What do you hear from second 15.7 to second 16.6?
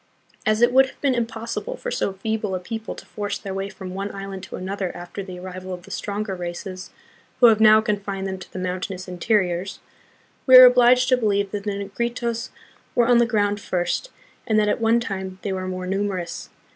numerous.